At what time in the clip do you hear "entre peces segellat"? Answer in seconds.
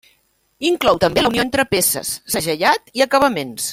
1.45-2.91